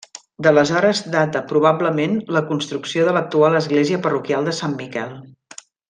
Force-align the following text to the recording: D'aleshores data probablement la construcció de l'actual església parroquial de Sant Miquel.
D'aleshores 0.45 1.01
data 1.15 1.41
probablement 1.51 2.15
la 2.37 2.43
construcció 2.53 3.05
de 3.09 3.13
l'actual 3.19 3.59
església 3.63 4.01
parroquial 4.09 4.51
de 4.51 4.59
Sant 4.63 4.75
Miquel. 4.85 5.15